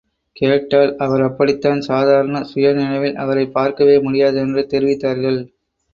கேட்டால் 0.35 0.95
அவர் 0.97 1.21
அப்படித்தான் 1.21 1.81
சாதாரண 1.81 2.41
சுயநினைவில் 2.53 3.13
அவரைப் 3.15 3.53
பார்க்கவே 3.53 3.99
முடியாது 3.99 4.37
என்று 4.37 4.67
தெரிவித்தார்கள். 4.69 5.39